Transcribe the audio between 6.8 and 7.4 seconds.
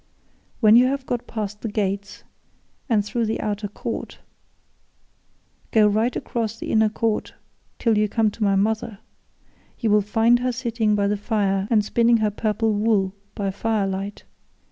court